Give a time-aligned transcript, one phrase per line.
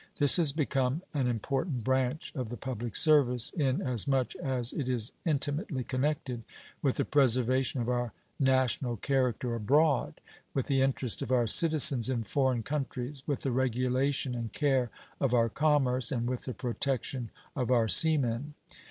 [0.17, 4.89] This has become an important branch of the public service, in as much as it
[4.89, 6.41] is intimately connected
[6.81, 10.19] with the preservation of our national character abroad,
[10.55, 15.35] with the interest of our citizens in foreign countries, with the regulation and care of
[15.35, 18.55] our commerce, and with the protection of our sea men.